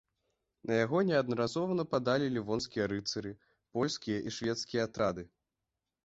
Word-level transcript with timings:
На 0.69 0.73
яго 0.83 1.01
неаднаразова 1.09 1.75
нападалі 1.81 2.29
лівонскія 2.37 2.87
рыцары, 2.93 3.33
польскія 3.77 4.17
і 4.31 4.33
шведскія 4.39 4.87
атрады. 4.89 5.23